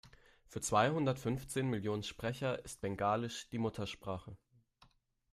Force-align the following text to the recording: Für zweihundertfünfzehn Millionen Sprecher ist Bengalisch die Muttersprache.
Für 0.47 0.61
zweihundertfünfzehn 0.61 1.69
Millionen 1.69 2.01
Sprecher 2.01 2.65
ist 2.65 2.81
Bengalisch 2.81 3.47
die 3.49 3.59
Muttersprache. 3.59 4.35